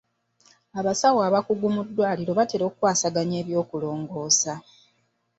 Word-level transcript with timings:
Abasawo 0.79 1.19
abakugu 1.27 1.65
ku 1.75 1.81
ddwaliro 1.87 2.21
ekkulu 2.33 2.37
batera 2.39 2.65
ku 2.69 2.75
kwasaganya 2.79 3.39
bya 3.47 3.61
kulongoosa. 3.69 4.53